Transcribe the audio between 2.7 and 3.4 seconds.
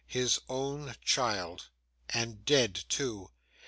too.